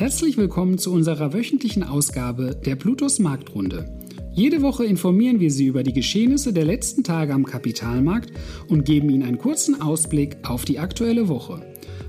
Herzlich 0.00 0.38
willkommen 0.38 0.78
zu 0.78 0.94
unserer 0.94 1.34
wöchentlichen 1.34 1.82
Ausgabe 1.82 2.58
der 2.64 2.74
Plutos 2.74 3.18
Marktrunde. 3.18 3.84
Jede 4.32 4.62
Woche 4.62 4.86
informieren 4.86 5.40
wir 5.40 5.50
Sie 5.50 5.66
über 5.66 5.82
die 5.82 5.92
Geschehnisse 5.92 6.54
der 6.54 6.64
letzten 6.64 7.04
Tage 7.04 7.34
am 7.34 7.44
Kapitalmarkt 7.44 8.32
und 8.66 8.86
geben 8.86 9.10
Ihnen 9.10 9.24
einen 9.24 9.36
kurzen 9.36 9.82
Ausblick 9.82 10.38
auf 10.42 10.64
die 10.64 10.78
aktuelle 10.78 11.28
Woche. 11.28 11.60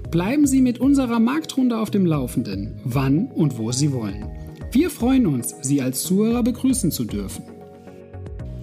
Bleiben 0.09 0.47
Sie 0.47 0.61
mit 0.61 0.79
unserer 0.79 1.19
Marktrunde 1.19 1.77
auf 1.77 1.91
dem 1.91 2.05
Laufenden, 2.05 2.79
wann 2.85 3.25
und 3.27 3.57
wo 3.57 3.73
Sie 3.73 3.91
wollen. 3.91 4.25
Wir 4.71 4.89
freuen 4.89 5.27
uns, 5.27 5.53
Sie 5.61 5.81
als 5.81 6.03
Zuhörer 6.03 6.43
begrüßen 6.43 6.91
zu 6.91 7.03
dürfen. 7.03 7.43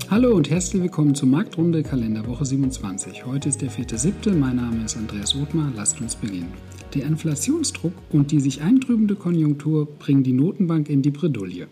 Hallo 0.08 0.34
und 0.34 0.48
herzlich 0.48 0.80
willkommen 0.80 1.14
zur 1.14 1.29
Marktrunde 1.29 1.82
Kalenderwoche 1.82 2.46
27. 2.46 3.26
Heute 3.26 3.50
ist 3.50 3.60
der 3.60 3.70
4.7. 3.70 4.34
Mein 4.34 4.56
Name 4.56 4.86
ist 4.86 4.96
Andreas 4.96 5.36
Othmar. 5.36 5.70
Lasst 5.76 6.00
uns 6.00 6.16
beginnen. 6.16 6.54
Der 6.95 7.05
Inflationsdruck 7.05 7.93
und 8.11 8.30
die 8.30 8.41
sich 8.41 8.62
eintrübende 8.62 9.14
Konjunktur 9.14 9.87
bringen 9.87 10.23
die 10.23 10.32
Notenbank 10.32 10.88
in 10.88 11.02
die 11.02 11.11
Bredouille. 11.11 11.66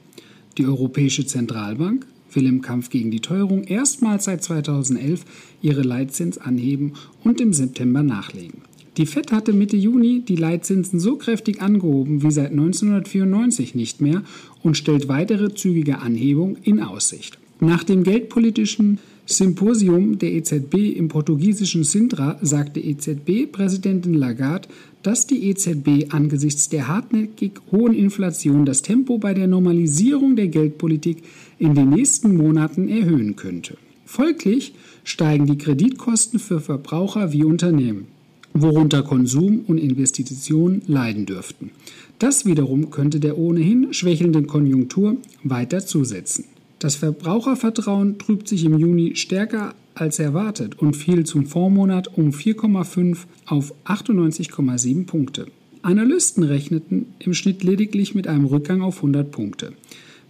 Die 0.59 0.67
Europäische 0.67 1.25
Zentralbank 1.25 2.07
will 2.33 2.47
im 2.47 2.61
Kampf 2.61 2.91
gegen 2.91 3.11
die 3.11 3.21
Teuerung 3.21 3.65
erstmals 3.65 4.25
seit 4.25 4.43
2011 4.43 5.25
ihre 5.63 5.83
Leitzins 5.83 6.37
anheben 6.37 6.93
und 7.25 7.41
im 7.41 7.55
September 7.55 8.03
nachlegen. 8.03 8.61
Die 8.99 9.07
FED 9.07 9.33
hatte 9.33 9.53
Mitte 9.53 9.77
Juni 9.77 10.23
die 10.27 10.37
Leitzinsen 10.37 11.01
so 11.01 11.17
kräftig 11.17 11.61
angehoben 11.61 12.23
wie 12.23 12.31
seit 12.31 12.51
1994 12.51 13.75
nicht 13.75 14.01
mehr 14.01 14.23
und 14.63 14.77
stellt 14.77 15.09
weitere 15.09 15.55
zügige 15.55 15.99
Anhebung 15.99 16.57
in 16.63 16.81
Aussicht. 16.81 17.39
Nach 17.61 17.85
dem 17.85 18.05
geldpolitischen 18.05 18.99
Symposium 19.29 20.19
der 20.21 20.33
EZB 20.35 20.97
im 20.97 21.09
portugiesischen 21.09 21.83
Sintra 21.83 22.39
sagte 22.43 22.79
EZB-Präsidentin 22.79 24.15
Lagarde, 24.15 24.69
dass 25.03 25.27
die 25.27 25.49
EZB 25.49 26.15
angesichts 26.15 26.69
der 26.69 26.87
hartnäckig 26.87 27.53
hohen 27.73 27.93
Inflation 27.93 28.65
das 28.65 28.83
Tempo 28.83 29.19
bei 29.19 29.35
der 29.35 29.49
Normalisierung 29.49 30.37
der 30.37 30.47
Geldpolitik 30.47 31.25
in 31.59 31.75
den 31.75 31.91
nächsten 31.91 32.37
Monaten 32.37 32.89
erhöhen 32.89 33.35
könnte. 33.35 33.77
Folglich 34.05 34.75
steigen 35.03 35.47
die 35.47 35.59
Kreditkosten 35.59 36.39
für 36.39 36.61
Verbraucher 36.61 37.33
wie 37.33 37.43
Unternehmen, 37.43 38.07
worunter 38.55 39.03
Konsum 39.03 39.65
und 39.67 39.79
Investitionen 39.79 40.83
leiden 40.87 41.27
dürften. 41.27 41.73
Das 42.21 42.47
wiederum 42.47 42.91
könnte 42.91 43.19
der 43.19 43.39
ohnehin 43.39 43.93
schwächelnden 43.93 44.47
Konjunktur 44.47 45.17
weiter 45.43 45.85
zusetzen. 45.85 46.45
Das 46.87 46.95
Verbrauchervertrauen 46.95 48.17
trübt 48.17 48.47
sich 48.47 48.65
im 48.65 48.79
Juni 48.79 49.17
stärker 49.17 49.75
als 49.97 50.21
erwartet 50.21 50.79
und 50.79 50.95
fiel 50.95 51.27
zum 51.27 51.45
Vormonat 51.45 52.17
um 52.17 52.31
4,5 52.31 53.25
auf 53.45 53.75
98,7 53.87 55.05
Punkte. 55.05 55.49
Analysten 55.83 56.45
rechneten 56.45 57.07
im 57.19 57.35
Schnitt 57.35 57.65
lediglich 57.65 58.15
mit 58.15 58.29
einem 58.29 58.45
Rückgang 58.45 58.83
auf 58.83 58.99
100 58.99 59.33
Punkte. 59.33 59.73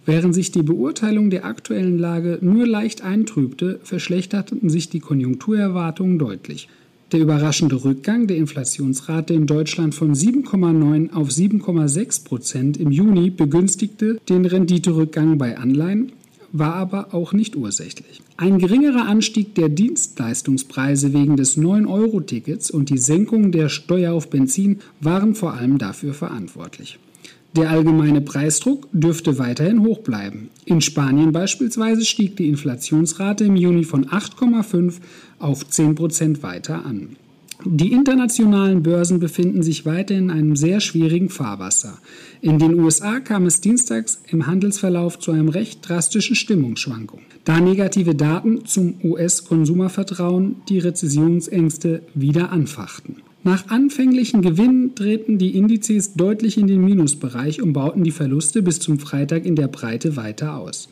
Während 0.07 0.33
sich 0.33 0.51
die 0.51 0.63
Beurteilung 0.63 1.29
der 1.29 1.45
aktuellen 1.45 1.99
Lage 1.99 2.39
nur 2.41 2.65
leicht 2.65 3.03
eintrübte, 3.03 3.79
verschlechterten 3.83 4.67
sich 4.67 4.89
die 4.89 4.99
Konjunkturerwartungen 4.99 6.17
deutlich. 6.17 6.69
Der 7.11 7.19
überraschende 7.19 7.85
Rückgang 7.85 8.25
der 8.25 8.37
Inflationsrate 8.37 9.35
in 9.35 9.45
Deutschland 9.45 9.93
von 9.93 10.15
7,9 10.15 11.13
auf 11.13 11.29
7,6 11.29 12.25
Prozent 12.25 12.77
im 12.77 12.91
Juni 12.91 13.29
begünstigte 13.29 14.19
den 14.27 14.45
Renditerückgang 14.45 15.37
bei 15.37 15.55
Anleihen 15.55 16.13
war 16.51 16.75
aber 16.75 17.13
auch 17.13 17.33
nicht 17.33 17.55
ursächlich. 17.55 18.21
Ein 18.37 18.59
geringerer 18.59 19.05
Anstieg 19.05 19.55
der 19.55 19.69
Dienstleistungspreise 19.69 21.13
wegen 21.13 21.37
des 21.37 21.57
9-Euro-Tickets 21.57 22.71
und 22.71 22.89
die 22.89 22.97
Senkung 22.97 23.51
der 23.51 23.69
Steuer 23.69 24.13
auf 24.13 24.29
Benzin 24.29 24.79
waren 25.01 25.35
vor 25.35 25.53
allem 25.53 25.77
dafür 25.77 26.13
verantwortlich. 26.13 26.99
Der 27.55 27.71
allgemeine 27.71 28.21
Preisdruck 28.21 28.87
dürfte 28.91 29.39
weiterhin 29.39 29.83
hoch 29.83 29.99
bleiben. 29.99 30.49
In 30.65 30.81
Spanien 30.81 31.31
beispielsweise 31.31 32.05
stieg 32.05 32.37
die 32.37 32.49
Inflationsrate 32.49 33.45
im 33.45 33.55
Juni 33.55 33.83
von 33.83 34.05
8,5 34.05 34.95
auf 35.39 35.67
10 35.67 35.95
Prozent 35.95 36.43
weiter 36.43 36.85
an. 36.85 37.15
Die 37.65 37.91
internationalen 37.91 38.83
Börsen 38.83 39.19
befinden 39.19 39.63
sich 39.63 39.85
weiter 39.85 40.15
in 40.15 40.29
einem 40.29 40.55
sehr 40.55 40.79
schwierigen 40.79 41.29
Fahrwasser. 41.29 41.97
In 42.39 42.59
den 42.59 42.79
USA 42.79 43.19
kam 43.19 43.47
es 43.47 43.61
dienstags 43.61 44.21
im 44.27 44.45
Handelsverlauf 44.45 45.17
zu 45.17 45.31
einem 45.31 45.49
recht 45.49 45.87
drastischen 45.87 46.35
Stimmungsschwankung, 46.35 47.21
da 47.45 47.59
negative 47.59 48.13
Daten 48.13 48.65
zum 48.65 48.95
US-Konsumervertrauen 49.03 50.57
die 50.69 50.79
Rezessionsängste 50.79 52.03
wieder 52.13 52.51
anfachten. 52.51 53.17
Nach 53.43 53.69
anfänglichen 53.69 54.41
Gewinnen 54.41 54.93
treten 54.93 55.37
die 55.37 55.55
Indizes 55.57 56.13
deutlich 56.13 56.57
in 56.57 56.67
den 56.67 56.83
Minusbereich 56.83 57.61
und 57.61 57.73
bauten 57.73 58.03
die 58.03 58.11
Verluste 58.11 58.61
bis 58.61 58.79
zum 58.79 58.99
Freitag 58.99 59.45
in 59.45 59.55
der 59.55 59.67
Breite 59.67 60.15
weiter 60.15 60.57
aus. 60.57 60.89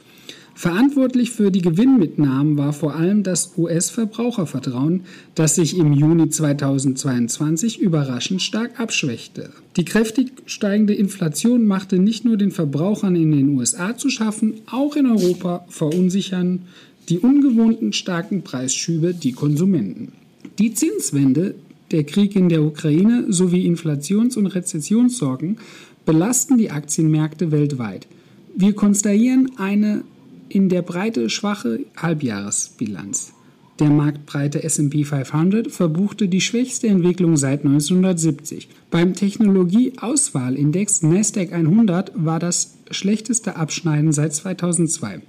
Verantwortlich 0.57 1.31
für 1.31 1.51
die 1.51 1.61
Gewinnmitnahmen 1.61 2.57
war 2.57 2.71
vor 2.71 2.95
allem 2.95 3.23
das 3.23 3.51
US-Verbrauchervertrauen, 3.57 5.01
das 5.35 5.55
sich 5.55 5.77
im 5.77 5.91
Juni 5.91 6.29
2022 6.29 7.81
überraschend 7.81 8.41
stark 8.41 8.79
abschwächte. 8.79 9.49
Die 9.75 9.83
kräftig 9.83 10.31
steigende 10.45 10.93
Inflation 10.93 11.67
machte 11.67 11.99
nicht 11.99 12.23
nur 12.23 12.37
den 12.37 12.51
Verbrauchern 12.51 13.17
in 13.17 13.33
den 13.33 13.49
USA 13.49 13.97
zu 13.97 14.09
schaffen, 14.09 14.53
auch 14.71 14.95
in 14.95 15.07
Europa 15.07 15.65
verunsichern 15.67 16.61
die 17.09 17.19
ungewohnten 17.19 17.91
starken 17.91 18.41
Preisschübe 18.41 19.13
die 19.13 19.33
Konsumenten. 19.33 20.13
Die 20.57 20.73
Zinswende, 20.73 21.55
der 21.91 22.05
Krieg 22.05 22.33
in 22.37 22.47
der 22.47 22.63
Ukraine 22.63 23.25
sowie 23.27 23.65
Inflations- 23.65 24.37
und 24.37 24.47
Rezessionssorgen 24.47 25.57
belasten 26.05 26.57
die 26.57 26.71
Aktienmärkte 26.71 27.51
weltweit. 27.51 28.07
Wir 28.55 28.73
konstatieren 28.73 29.51
eine 29.57 30.03
in 30.49 30.69
der 30.69 30.81
Breite 30.81 31.29
schwache 31.29 31.85
Halbjahresbilanz. 31.97 33.33
Der 33.79 33.89
marktbreite 33.89 34.63
SP 34.63 35.03
500 35.03 35.69
verbuchte 35.69 36.29
die 36.29 36.39
schwächste 36.39 36.87
Entwicklung 36.87 37.35
seit 37.35 37.65
1970. 37.65 38.69
Beim 38.89 39.13
Technologieauswahlindex 39.13 41.01
Nasdaq 41.03 41.51
100 41.51 42.13
war 42.15 42.39
das 42.39 42.77
schlechteste 42.89 43.57
Abschneiden 43.57 44.13
seit 44.13 44.33
2002. 44.33 45.21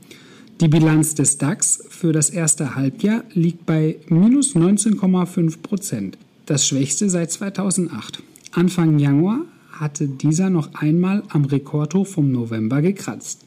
Die 0.60 0.68
Bilanz 0.68 1.14
des 1.14 1.38
DAX 1.38 1.82
für 1.90 2.12
das 2.12 2.30
erste 2.30 2.76
Halbjahr 2.76 3.24
liegt 3.34 3.66
bei 3.66 3.96
minus 4.08 4.54
19,5 4.54 5.60
Prozent, 5.60 6.16
das 6.46 6.68
schwächste 6.68 7.10
seit 7.10 7.32
2008. 7.32 8.22
Anfang 8.52 8.98
Januar 8.98 9.40
hatte 9.72 10.06
dieser 10.06 10.48
noch 10.50 10.72
einmal 10.74 11.24
am 11.28 11.44
Rekordhoch 11.44 12.06
vom 12.06 12.30
November 12.30 12.80
gekratzt. 12.80 13.44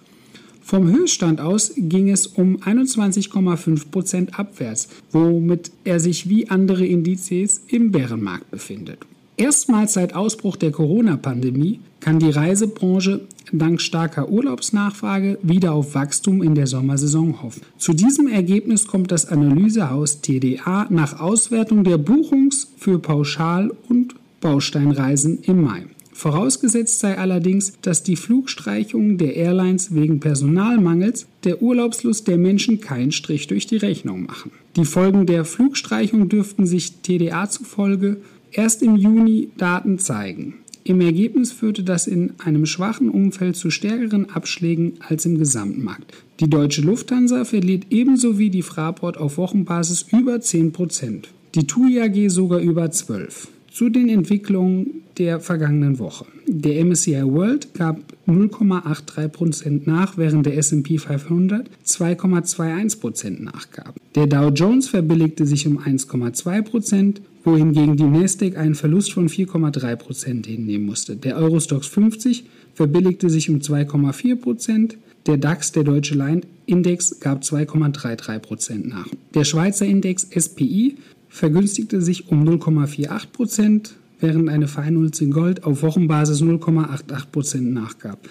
Vom 0.70 0.88
Höchststand 0.88 1.42
aus 1.42 1.72
ging 1.76 2.12
es 2.12 2.28
um 2.28 2.58
21,5 2.58 3.90
Prozent 3.90 4.38
abwärts, 4.38 4.88
womit 5.12 5.72
er 5.84 6.00
sich 6.00 6.30
wie 6.30 6.48
andere 6.48 6.86
Indizes 6.86 7.62
im 7.70 7.92
Bärenmarkt 7.92 8.52
befindet. 8.52 9.00
Erstmals 9.36 9.94
seit 9.94 10.14
Ausbruch 10.14 10.58
der 10.58 10.70
Corona-Pandemie 10.70 11.80
kann 12.02 12.20
die 12.20 12.30
Reisebranche 12.30 13.22
dank 13.52 13.82
starker 13.82 14.30
Urlaubsnachfrage 14.30 15.40
wieder 15.42 15.74
auf 15.74 15.96
Wachstum 15.96 16.44
in 16.44 16.54
der 16.54 16.68
Sommersaison 16.68 17.42
hoffen. 17.42 17.64
Zu 17.80 17.94
diesem 17.94 18.28
Ergebnis 18.28 18.86
kommt 18.86 19.10
das 19.12 19.26
Analysehaus 19.26 20.22
TDA 20.22 20.86
nach 20.92 21.20
Auswertung 21.20 21.84
der 21.84 21.98
Buchungs- 21.98 22.68
für 22.78 23.00
Pauschal- 23.00 23.74
und 23.88 24.14
Bausteinreisen 24.40 25.40
im 25.42 25.64
Mai. 25.64 25.88
Vorausgesetzt 26.20 27.00
sei 27.00 27.18
allerdings, 27.18 27.80
dass 27.82 28.04
die 28.04 28.18
Flugstreichungen 28.18 29.18
der 29.18 29.38
Airlines 29.38 29.96
wegen 29.96 30.20
Personalmangels 30.20 31.28
der 31.46 31.62
Urlaubslust 31.62 32.28
der 32.28 32.38
Menschen 32.38 32.82
keinen 32.82 33.14
Strich 33.14 33.48
durch 33.48 33.68
die 33.68 33.78
Rechnung 33.78 34.26
machen. 34.26 34.52
Die 34.76 34.84
Folgen 34.84 35.26
der 35.26 35.46
Flugstreichung 35.46 36.28
dürften 36.28 36.66
sich 36.66 36.98
TDA 37.04 37.50
zufolge 37.50 38.18
erst 38.52 38.84
im 38.84 38.98
Juni 38.98 39.52
Daten 39.56 39.98
zeigen. 39.98 40.56
Im 40.84 41.00
Ergebnis 41.00 41.54
führte 41.54 41.84
das 41.84 42.06
in 42.06 42.34
einem 42.44 42.66
schwachen 42.66 43.10
Umfeld 43.10 43.56
zu 43.56 43.70
stärkeren 43.70 44.30
Abschlägen 44.30 44.96
als 45.08 45.26
im 45.26 45.38
Gesamtmarkt. 45.38 46.26
Die 46.42 46.50
deutsche 46.50 46.82
Lufthansa 46.82 47.46
verliert 47.46 47.86
ebenso 47.92 48.38
wie 48.38 48.50
die 48.50 48.62
Fraport 48.62 49.18
auf 49.18 49.38
Wochenbasis 49.38 50.08
über 50.12 50.42
10 50.42 50.74
Prozent. 50.74 51.30
Die 51.56 51.66
TUI 51.66 52.02
AG 52.02 52.30
sogar 52.30 52.60
über 52.60 52.92
12. 52.92 53.48
Zu 53.80 53.88
den 53.88 54.10
Entwicklungen 54.10 55.04
der 55.18 55.40
vergangenen 55.40 56.00
Woche. 56.00 56.26
Der 56.48 56.84
MSCI 56.84 57.24
World 57.24 57.74
gab 57.74 58.02
0,83% 58.28 59.84
nach, 59.86 60.18
während 60.18 60.46
der 60.46 60.58
SP 60.60 61.00
500 61.00 61.70
2,21% 61.88 63.42
nachgab. 63.42 63.96
Der 64.16 64.28
Dow 64.28 64.50
Jones 64.50 64.90
verbilligte 64.90 65.46
sich 65.46 65.66
um 65.66 65.80
1,2%, 65.80 67.22
wohingegen 67.46 67.96
die 67.96 68.04
Nasdaq 68.04 68.58
einen 68.58 68.76
Verlust 68.76 69.14
von 69.14 69.30
4,3% 69.30 70.46
hinnehmen 70.46 70.86
musste. 70.86 71.16
Der 71.16 71.38
Eurostox 71.38 71.88
50 71.88 72.44
verbilligte 72.74 73.30
sich 73.30 73.50
um 73.50 73.60
2,4%, 73.60 74.96
der 75.26 75.38
DAX, 75.38 75.72
der 75.72 75.86
Deutsche 75.86 76.16
Leinindex, 76.16 77.22
gab 77.22 77.44
2,33% 77.44 78.90
nach. 78.90 79.08
Der 79.34 79.46
Schweizer 79.46 79.86
Index 79.86 80.28
SPI 80.38 80.98
vergünstigte 81.30 82.02
sich 82.02 82.30
um 82.30 82.44
0,48 82.44 83.32
Prozent, 83.32 83.96
während 84.20 84.50
eine 84.50 84.68
Feinunze 84.68 85.30
Gold 85.30 85.64
auf 85.64 85.82
Wochenbasis 85.82 86.42
0,88% 86.42 87.62
nachgab. 87.62 88.28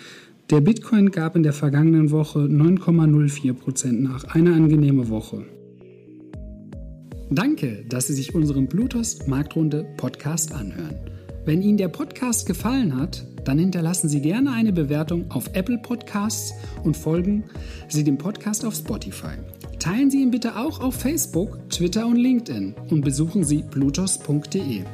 Der 0.51 0.61
Bitcoin 0.61 1.11
gab 1.11 1.37
in 1.37 1.43
der 1.43 1.53
vergangenen 1.53 2.11
Woche 2.11 2.41
9,04% 2.41 3.93
nach. 3.93 4.25
Eine 4.25 4.55
angenehme 4.55 5.09
Woche. 5.09 5.45
Danke, 7.31 7.85
dass 7.89 8.07
Sie 8.07 8.15
sich 8.15 8.35
unseren 8.35 8.67
Bluetooth 8.67 9.27
Marktrunde 9.27 9.87
Podcast 9.99 10.53
anhören. 10.53 10.97
Wenn 11.45 11.63
Ihnen 11.63 11.77
der 11.77 11.89
Podcast 11.89 12.47
gefallen 12.47 12.99
hat, 12.99 13.27
dann 13.45 13.59
hinterlassen 13.59 14.09
Sie 14.09 14.21
gerne 14.21 14.53
eine 14.53 14.73
Bewertung 14.73 15.31
auf 15.31 15.51
Apple 15.55 15.79
Podcasts 15.79 16.53
und 16.83 16.97
folgen 16.97 17.45
Sie 17.89 18.05
dem 18.05 18.19
Podcast 18.19 18.65
auf 18.65 18.75
Spotify. 18.75 19.37
Teilen 19.89 20.11
Sie 20.11 20.21
ihn 20.21 20.31
bitte 20.31 20.59
auch 20.59 20.81
auf 20.81 20.97
Facebook, 20.97 21.59
Twitter 21.71 22.07
und 22.07 22.17
LinkedIn 22.17 22.75
und 22.91 23.01
besuchen 23.01 23.43
Sie 23.43 23.63
blutos.de. 23.63 24.85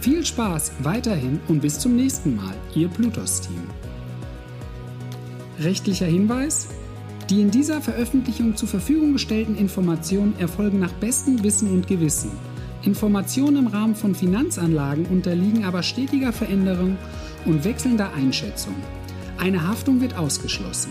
Viel 0.00 0.26
Spaß 0.26 0.72
weiterhin 0.80 1.38
und 1.46 1.62
bis 1.62 1.78
zum 1.78 1.94
nächsten 1.94 2.34
Mal, 2.34 2.52
Ihr 2.74 2.88
Blutos-Team. 2.88 3.62
Rechtlicher 5.60 6.06
Hinweis? 6.06 6.66
Die 7.30 7.40
in 7.40 7.52
dieser 7.52 7.80
Veröffentlichung 7.80 8.56
zur 8.56 8.66
Verfügung 8.66 9.12
gestellten 9.12 9.54
Informationen 9.54 10.34
erfolgen 10.40 10.80
nach 10.80 10.92
bestem 10.94 11.44
Wissen 11.44 11.70
und 11.70 11.86
Gewissen. 11.86 12.32
Informationen 12.82 13.58
im 13.58 13.66
Rahmen 13.68 13.94
von 13.94 14.12
Finanzanlagen 14.12 15.06
unterliegen 15.06 15.62
aber 15.62 15.84
stetiger 15.84 16.32
Veränderung 16.32 16.96
und 17.44 17.64
wechselnder 17.64 18.12
Einschätzung. 18.14 18.74
Eine 19.38 19.68
Haftung 19.68 20.00
wird 20.00 20.18
ausgeschlossen. 20.18 20.90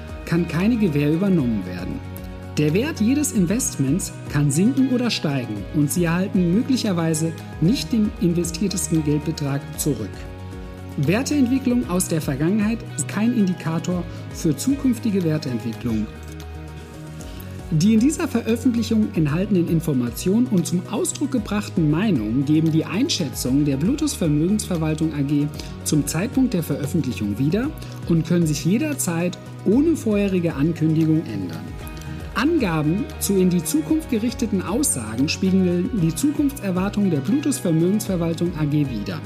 kann 0.25 0.47
keine 0.47 0.77
Gewähr 0.77 1.11
übernommen 1.11 1.65
werden. 1.65 1.99
Der 2.57 2.73
Wert 2.73 2.99
jedes 2.99 3.31
Investments 3.31 4.11
kann 4.29 4.51
sinken 4.51 4.89
oder 4.89 5.09
steigen 5.09 5.55
und 5.73 5.91
Sie 5.91 6.03
erhalten 6.03 6.53
möglicherweise 6.53 7.31
nicht 7.61 7.91
den 7.93 8.11
investiertesten 8.19 9.03
Geldbetrag 9.03 9.61
zurück. 9.79 10.09
Werteentwicklung 10.97 11.89
aus 11.89 12.09
der 12.09 12.21
Vergangenheit 12.21 12.79
ist 12.97 13.07
kein 13.07 13.33
Indikator 13.33 14.03
für 14.33 14.55
zukünftige 14.55 15.23
Werteentwicklung. 15.23 16.05
Die 17.71 17.93
in 17.93 18.01
dieser 18.01 18.27
Veröffentlichung 18.27 19.07
enthaltenen 19.15 19.69
Informationen 19.69 20.47
und 20.47 20.67
zum 20.67 20.81
Ausdruck 20.91 21.31
gebrachten 21.31 21.89
Meinungen 21.89 22.43
geben 22.43 22.69
die 22.69 22.83
Einschätzung 22.83 23.63
der 23.63 23.77
Bluetooth 23.77 24.11
Vermögensverwaltung 24.11 25.13
AG 25.13 25.47
zum 25.85 26.05
Zeitpunkt 26.05 26.53
der 26.53 26.63
Veröffentlichung 26.63 27.39
wieder 27.39 27.69
und 28.09 28.27
können 28.27 28.45
sich 28.45 28.65
jederzeit 28.65 29.37
ohne 29.65 29.95
vorherige 29.95 30.55
Ankündigung 30.55 31.23
ändern. 31.25 31.65
Angaben 32.33 33.05
zu 33.19 33.35
in 33.35 33.49
die 33.49 33.63
Zukunft 33.63 34.09
gerichteten 34.09 34.61
Aussagen 34.61 35.27
spiegeln 35.29 35.89
die 36.01 36.15
Zukunftserwartungen 36.15 37.11
der 37.11 37.19
Bluetooth 37.19 37.55
Vermögensverwaltung 37.55 38.53
AG 38.57 38.71
wider 38.71 39.19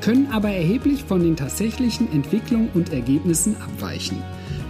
können 0.00 0.28
aber 0.30 0.50
erheblich 0.50 1.04
von 1.04 1.22
den 1.22 1.36
tatsächlichen 1.36 2.10
Entwicklungen 2.12 2.70
und 2.74 2.92
Ergebnissen 2.92 3.56
abweichen. 3.56 4.22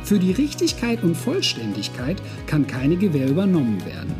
Für 0.04 0.18
die 0.18 0.32
Richtigkeit 0.32 1.02
und 1.02 1.16
Vollständigkeit 1.16 2.16
kann 2.46 2.66
keine 2.66 2.96
Gewähr 2.96 3.28
übernommen 3.28 3.84
werden. 3.84 4.14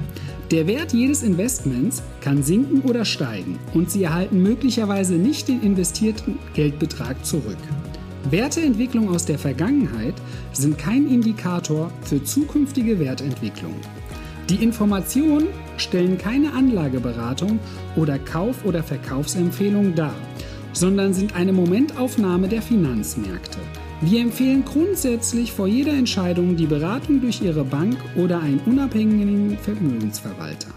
Der 0.50 0.67
Wert 0.67 0.93
jedes 0.93 1.23
Investments 1.23 2.03
kann 2.21 2.43
sinken 2.43 2.83
oder 2.83 3.05
steigen 3.05 3.59
und 3.75 3.91
Sie 3.91 4.03
erhalten 4.03 4.43
möglicherweise 4.43 5.15
nicht 5.15 5.49
den 5.49 5.62
investierten 5.62 6.39
Geldbetrag 6.55 7.25
zurück. 7.25 7.59
Werteentwicklungen 8.31 9.15
aus 9.15 9.25
der 9.25 9.38
Vergangenheit 9.38 10.15
sind 10.53 10.79
kein 10.79 11.06
Indikator 11.09 11.91
für 12.03 12.23
zukünftige 12.23 12.99
Wertentwicklung. 12.99 13.75
Die 14.49 14.62
Informationen 14.62 15.49
stellen 15.76 16.19
keine 16.19 16.53
Anlageberatung 16.53 17.59
oder 17.97 18.19
Kauf- 18.19 18.65
oder 18.65 18.82
Verkaufsempfehlung 18.82 19.94
dar 19.94 20.15
sondern 20.73 21.12
sind 21.12 21.35
eine 21.35 21.53
Momentaufnahme 21.53 22.49
der 22.49 22.62
Finanzmärkte. 22.62 23.59
Wir 24.00 24.21
empfehlen 24.21 24.64
grundsätzlich 24.64 25.53
vor 25.53 25.67
jeder 25.67 25.93
Entscheidung 25.93 26.56
die 26.56 26.67
Beratung 26.67 27.21
durch 27.21 27.43
Ihre 27.43 27.64
Bank 27.64 27.97
oder 28.17 28.41
einen 28.41 28.61
unabhängigen 28.61 29.59
Vermögensverwalter. 29.59 30.69